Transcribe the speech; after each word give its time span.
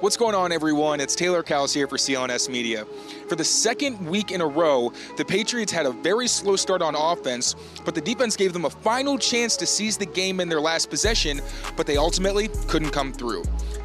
What's 0.00 0.16
going 0.16 0.36
on, 0.36 0.52
everyone? 0.52 1.00
It's 1.00 1.16
Taylor 1.16 1.42
Kyles 1.42 1.74
here 1.74 1.88
for 1.88 1.96
CLNS 1.96 2.48
Media. 2.48 2.84
For 3.28 3.34
the 3.34 3.42
second 3.42 3.98
week 4.06 4.30
in 4.30 4.40
a 4.40 4.46
row, 4.46 4.92
the 5.16 5.24
Patriots 5.24 5.72
had 5.72 5.86
a 5.86 5.90
very 5.90 6.28
slow 6.28 6.54
start 6.54 6.82
on 6.82 6.94
offense, 6.94 7.56
but 7.84 7.96
the 7.96 8.00
defense 8.00 8.36
gave 8.36 8.52
them 8.52 8.64
a 8.64 8.70
final 8.70 9.18
chance 9.18 9.56
to 9.56 9.66
seize 9.66 9.96
the 9.96 10.06
game 10.06 10.38
in 10.38 10.48
their 10.48 10.60
last 10.60 10.88
possession, 10.88 11.40
but 11.76 11.84
they 11.84 11.96
ultimately 11.96 12.46
couldn't 12.68 12.92
come 12.92 13.12
through. 13.12 13.42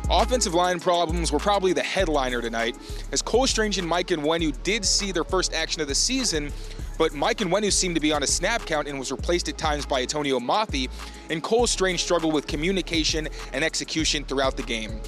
Offensive 0.07 0.53
line 0.53 0.79
problems 0.79 1.31
were 1.31 1.39
probably 1.39 1.73
the 1.73 1.81
headliner 1.81 2.43
tonight, 2.43 2.77
as 3.11 3.23
Cole 3.23 3.47
Strange 3.47 3.79
and 3.79 3.87
Mike 3.87 4.09
Onwenu 4.09 4.53
did 4.61 4.85
see 4.85 5.11
their 5.11 5.23
first 5.23 5.51
action 5.51 5.81
of 5.81 5.87
the 5.87 5.95
season, 5.95 6.53
but 6.99 7.15
Mike 7.15 7.39
Onwenu 7.39 7.71
seemed 7.71 7.95
to 7.95 8.01
be 8.01 8.11
on 8.11 8.21
a 8.21 8.27
snap 8.27 8.63
count 8.67 8.87
and 8.87 8.99
was 8.99 9.11
replaced 9.11 9.49
at 9.49 9.57
times 9.57 9.83
by 9.83 10.05
Atonio 10.05 10.39
Mafi, 10.39 10.91
and 11.31 11.41
Cole 11.41 11.65
Strange 11.65 12.03
struggled 12.03 12.35
with 12.35 12.45
communication 12.45 13.27
and 13.51 13.63
execution 13.63 14.23
throughout 14.25 14.55
the 14.55 14.63
game. 14.63 15.01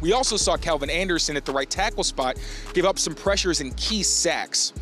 We 0.00 0.12
also 0.12 0.36
saw 0.36 0.56
Calvin 0.56 0.90
Anderson 0.90 1.36
at 1.36 1.44
the 1.44 1.52
right 1.52 1.68
tackle 1.68 2.04
spot 2.04 2.38
give 2.72 2.84
up 2.84 2.98
some 2.98 3.14
pressures 3.14 3.60
and 3.60 3.76
key 3.76 4.02
sacks. 4.02 4.72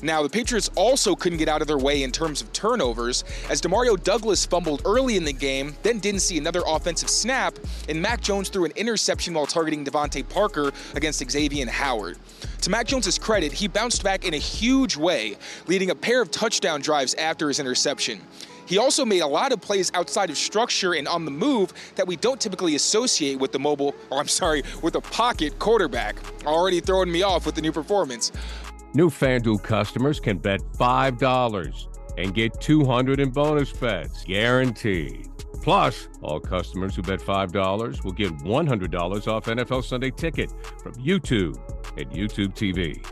Now, 0.00 0.22
the 0.22 0.28
Patriots 0.28 0.70
also 0.76 1.16
couldn't 1.16 1.38
get 1.38 1.48
out 1.48 1.60
of 1.60 1.66
their 1.66 1.78
way 1.78 2.04
in 2.04 2.12
terms 2.12 2.40
of 2.40 2.52
turnovers, 2.52 3.24
as 3.50 3.60
Demario 3.60 4.00
Douglas 4.00 4.46
fumbled 4.46 4.82
early 4.84 5.16
in 5.16 5.24
the 5.24 5.32
game, 5.32 5.74
then 5.82 5.98
didn't 5.98 6.20
see 6.20 6.38
another 6.38 6.62
offensive 6.66 7.10
snap, 7.10 7.58
and 7.88 8.00
Mac 8.00 8.20
Jones 8.20 8.48
threw 8.48 8.64
an 8.64 8.70
interception 8.76 9.34
while 9.34 9.46
targeting 9.46 9.84
DeVante 9.84 10.28
Parker 10.28 10.70
against 10.94 11.28
Xavier 11.28 11.66
Howard. 11.68 12.16
To 12.60 12.70
Mac 12.70 12.86
Jones' 12.86 13.18
credit, 13.18 13.52
he 13.52 13.66
bounced 13.66 14.04
back 14.04 14.24
in 14.24 14.34
a 14.34 14.38
huge 14.38 14.96
way, 14.96 15.36
leading 15.66 15.90
a 15.90 15.94
pair 15.96 16.22
of 16.22 16.30
touchdown 16.30 16.80
drives 16.80 17.14
after 17.14 17.48
his 17.48 17.58
interception. 17.58 18.20
He 18.68 18.76
also 18.76 19.06
made 19.06 19.20
a 19.20 19.26
lot 19.26 19.50
of 19.50 19.62
plays 19.62 19.90
outside 19.94 20.28
of 20.28 20.36
structure 20.36 20.92
and 20.92 21.08
on 21.08 21.24
the 21.24 21.30
move 21.30 21.72
that 21.94 22.06
we 22.06 22.16
don't 22.16 22.38
typically 22.38 22.74
associate 22.74 23.38
with 23.38 23.50
the 23.50 23.58
mobile, 23.58 23.88
or 24.10 24.18
oh, 24.18 24.20
I'm 24.20 24.28
sorry, 24.28 24.62
with 24.82 24.94
a 24.94 25.00
pocket 25.00 25.58
quarterback. 25.58 26.16
Already 26.44 26.80
throwing 26.80 27.10
me 27.10 27.22
off 27.22 27.46
with 27.46 27.54
the 27.54 27.62
new 27.62 27.72
performance. 27.72 28.30
New 28.92 29.08
FanDuel 29.08 29.62
customers 29.62 30.20
can 30.20 30.36
bet 30.36 30.60
$5 30.78 31.86
and 32.18 32.34
get 32.34 32.60
200 32.60 33.20
in 33.20 33.30
bonus 33.30 33.72
bets, 33.72 34.24
guaranteed. 34.24 35.28
Plus, 35.62 36.08
all 36.20 36.38
customers 36.38 36.94
who 36.94 37.02
bet 37.02 37.20
$5 37.20 38.04
will 38.04 38.12
get 38.12 38.32
$100 38.38 39.28
off 39.28 39.44
NFL 39.46 39.82
Sunday 39.82 40.10
Ticket 40.10 40.52
from 40.82 40.92
YouTube 40.94 41.58
and 41.96 42.10
YouTube 42.10 42.54
TV. 42.54 43.02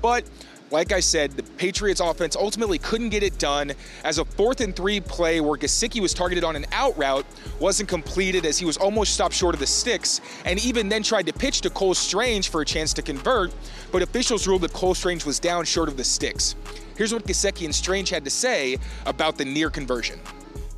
But 0.00 0.24
like 0.70 0.92
I 0.92 1.00
said, 1.00 1.32
the 1.32 1.42
Patriots 1.42 2.00
offense 2.00 2.36
ultimately 2.36 2.78
couldn't 2.78 3.08
get 3.08 3.22
it 3.22 3.38
done 3.38 3.72
as 4.04 4.18
a 4.18 4.24
fourth 4.24 4.60
and 4.60 4.74
three 4.74 5.00
play 5.00 5.40
where 5.40 5.58
Gesicki 5.58 6.00
was 6.00 6.14
targeted 6.14 6.44
on 6.44 6.56
an 6.56 6.66
out 6.72 6.96
route 6.96 7.26
wasn't 7.58 7.88
completed 7.88 8.46
as 8.46 8.58
he 8.58 8.64
was 8.64 8.76
almost 8.76 9.14
stopped 9.14 9.34
short 9.34 9.54
of 9.54 9.60
the 9.60 9.66
sticks 9.66 10.20
and 10.44 10.64
even 10.64 10.88
then 10.88 11.02
tried 11.02 11.26
to 11.26 11.32
pitch 11.32 11.60
to 11.62 11.70
Cole 11.70 11.94
Strange 11.94 12.50
for 12.50 12.60
a 12.60 12.64
chance 12.64 12.92
to 12.94 13.02
convert, 13.02 13.52
but 13.90 14.02
officials 14.02 14.46
ruled 14.46 14.62
that 14.62 14.72
Cole 14.72 14.94
Strange 14.94 15.24
was 15.24 15.40
down 15.40 15.64
short 15.64 15.88
of 15.88 15.96
the 15.96 16.04
sticks. 16.04 16.54
Here's 16.96 17.12
what 17.12 17.24
Gesicki 17.24 17.64
and 17.64 17.74
Strange 17.74 18.10
had 18.10 18.24
to 18.24 18.30
say 18.30 18.78
about 19.06 19.38
the 19.38 19.44
near 19.44 19.70
conversion. 19.70 20.20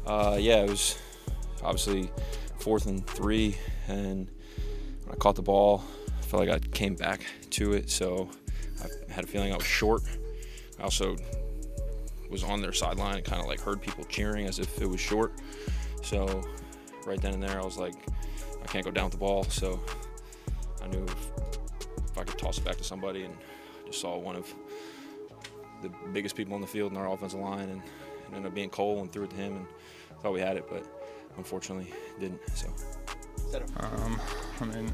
Uh, 0.06 0.36
yeah, 0.40 0.62
it 0.62 0.70
was 0.70 0.98
obviously 1.62 2.10
fourth 2.58 2.86
and 2.86 3.06
three, 3.06 3.56
and 3.88 4.28
when 5.04 5.14
I 5.14 5.16
caught 5.16 5.36
the 5.36 5.42
ball, 5.42 5.84
I 6.08 6.22
felt 6.22 6.46
like 6.46 6.50
I 6.50 6.58
came 6.68 6.94
back 6.94 7.24
to 7.50 7.74
it, 7.74 7.90
so 7.90 8.30
I 8.82 9.12
had 9.12 9.24
a 9.24 9.26
feeling 9.26 9.52
I 9.52 9.56
was 9.56 9.66
short. 9.66 10.02
I 10.78 10.82
also 10.82 11.16
was 12.30 12.42
on 12.42 12.60
their 12.60 12.72
sideline 12.72 13.16
and 13.16 13.24
kind 13.24 13.40
of 13.40 13.46
like 13.46 13.60
heard 13.60 13.80
people 13.80 14.04
cheering 14.04 14.46
as 14.46 14.58
if 14.58 14.80
it 14.80 14.86
was 14.86 15.00
short. 15.00 15.32
So 16.02 16.42
right 17.06 17.20
then 17.20 17.34
and 17.34 17.42
there, 17.42 17.60
I 17.60 17.64
was 17.64 17.78
like, 17.78 17.94
I 18.62 18.66
can't 18.66 18.84
go 18.84 18.90
down 18.90 19.04
with 19.04 19.12
the 19.12 19.18
ball. 19.18 19.44
So 19.44 19.80
I 20.82 20.88
knew 20.88 21.04
if, 21.04 21.30
if 22.10 22.18
I 22.18 22.24
could 22.24 22.38
toss 22.38 22.58
it 22.58 22.64
back 22.64 22.76
to 22.76 22.84
somebody, 22.84 23.24
and 23.24 23.36
just 23.86 24.00
saw 24.00 24.18
one 24.18 24.36
of 24.36 24.52
the 25.82 25.90
biggest 26.12 26.36
people 26.36 26.54
on 26.54 26.60
the 26.60 26.66
field 26.66 26.92
in 26.92 26.98
our 26.98 27.12
offensive 27.12 27.40
line, 27.40 27.68
and 27.68 27.82
it 27.82 28.34
ended 28.34 28.46
up 28.46 28.54
being 28.54 28.70
Cole, 28.70 29.00
and 29.00 29.12
threw 29.12 29.24
it 29.24 29.30
to 29.30 29.36
him, 29.36 29.56
and 29.56 29.66
thought 30.20 30.32
we 30.32 30.40
had 30.40 30.56
it, 30.56 30.64
but 30.70 30.86
unfortunately 31.36 31.92
didn't. 32.18 32.40
So. 32.54 32.68
Um, 33.76 34.20
I 34.60 34.64
mean, 34.64 34.90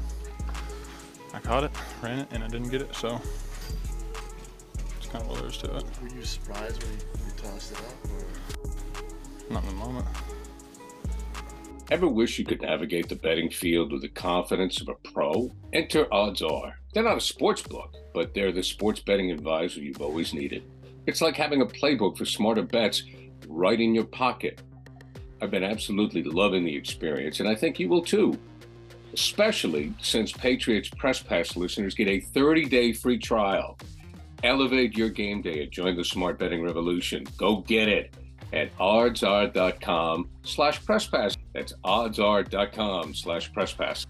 I 1.33 1.39
caught 1.39 1.63
it, 1.63 1.71
ran 2.01 2.19
it, 2.19 2.27
and 2.31 2.43
I 2.43 2.47
didn't 2.47 2.69
get 2.69 2.81
it. 2.81 2.93
So 2.93 3.21
kind 5.09 5.23
of 5.23 5.29
all 5.29 5.35
there 5.35 5.47
is 5.47 5.57
to 5.57 5.77
it. 5.77 5.83
Were 6.01 6.09
you 6.09 6.23
surprised 6.23 6.83
when 6.83 6.91
you, 6.91 6.99
when 7.13 7.25
you 7.25 7.35
tossed 7.37 7.71
it 7.71 7.77
up? 7.79 9.49
Or? 9.49 9.53
Not 9.53 9.63
in 9.63 9.69
the 9.69 9.75
moment. 9.75 10.05
Ever 11.91 12.07
wish 12.07 12.37
you 12.37 12.45
could 12.45 12.61
navigate 12.61 13.09
the 13.09 13.15
betting 13.15 13.49
field 13.49 13.91
with 13.91 14.03
the 14.03 14.09
confidence 14.09 14.79
of 14.79 14.89
a 14.89 15.09
pro? 15.11 15.51
Enter 15.73 16.11
Odds 16.13 16.43
Are. 16.43 16.79
They're 16.93 17.03
not 17.03 17.17
a 17.17 17.21
sports 17.21 17.63
book, 17.63 17.95
but 18.13 18.35
they're 18.35 18.51
the 18.51 18.61
sports 18.61 18.99
betting 18.99 19.31
advisor 19.31 19.79
you've 19.79 20.01
always 20.01 20.33
needed. 20.33 20.63
It's 21.07 21.21
like 21.21 21.35
having 21.35 21.61
a 21.61 21.65
playbook 21.65 22.15
for 22.15 22.25
smarter 22.25 22.61
bets 22.61 23.03
right 23.47 23.79
in 23.79 23.95
your 23.95 24.05
pocket. 24.05 24.61
I've 25.41 25.49
been 25.49 25.63
absolutely 25.63 26.21
loving 26.21 26.63
the 26.63 26.75
experience, 26.75 27.39
and 27.39 27.49
I 27.49 27.55
think 27.55 27.79
you 27.79 27.89
will 27.89 28.03
too. 28.03 28.37
Especially 29.13 29.91
since 29.99 30.31
Patriots 30.31 30.89
Press 30.89 31.23
Pass 31.23 31.55
listeners 31.55 31.95
get 31.95 32.07
a 32.07 32.19
30 32.19 32.65
day 32.65 32.93
free 32.93 33.17
trial. 33.17 33.79
Elevate 34.43 34.97
your 34.97 35.09
game 35.09 35.41
day 35.41 35.63
and 35.63 35.71
join 35.71 35.95
the 35.97 36.03
smart 36.03 36.39
betting 36.39 36.63
revolution. 36.63 37.25
Go 37.37 37.57
get 37.57 37.87
it 37.87 38.13
at 38.53 38.75
oddsr.com 38.77 40.29
slash 40.43 40.81
presspass. 40.81 41.35
That's 41.53 41.73
oddsr.com 41.83 43.13
slash 43.13 43.51
presspass. 43.51 44.05